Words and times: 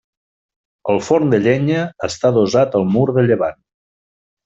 El 0.93 1.01
forn 1.09 1.29
de 1.35 1.41
llenya 1.45 1.85
està 2.09 2.35
adossat 2.35 2.81
al 2.83 2.91
mur 2.97 3.09
de 3.19 3.29
llevant. 3.31 3.65